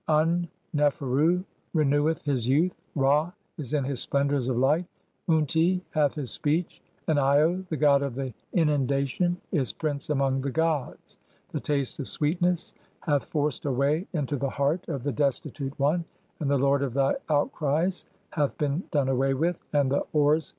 Un 0.07 0.47
neferu 0.75 1.43
reneweth 1.75 2.23
[his] 2.23 2.47
youth, 2.47 2.73
Ra 2.95 3.31
is 3.59 3.73
in 3.75 3.83
his 3.83 3.99
splendours 3.99 4.47
'of 4.47 4.57
light, 4.57 4.87
(7) 5.27 5.45
Unti 5.45 5.81
hath 5.91 6.15
his 6.15 6.31
speech, 6.31 6.81
and 7.05 7.17
lo, 7.17 7.63
the 7.69 7.77
god 7.77 8.01
of 8.01 8.15
the 8.15 8.33
'Inundation 8.51 9.39
is 9.51 9.71
Prince 9.71 10.09
among 10.09 10.41
the 10.41 10.49
gods. 10.49 11.19
The 11.51 11.59
taste 11.59 11.99
of 11.99 12.07
sweetness 12.07 12.73
'hath 13.01 13.25
forced 13.25 13.65
a 13.65 13.71
way 13.71 14.07
into 14.11 14.37
the 14.37 14.49
heart 14.49 14.89
of 14.89 15.03
the 15.03 15.11
destitute 15.11 15.77
one, 15.77 16.05
and 16.39 16.49
the 16.49 16.57
'lord 16.57 16.81
of 16.81 16.95
thy 16.95 17.17
outcries 17.29 18.05
(8) 18.31 18.33
hath 18.33 18.57
been 18.57 18.81
done 18.89 19.07
away 19.07 19.35
with, 19.35 19.59
and 19.71 19.91
the 19.91 20.03
'oars 20.13 20.49